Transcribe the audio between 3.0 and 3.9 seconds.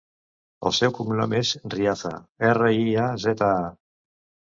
a, zeta, a.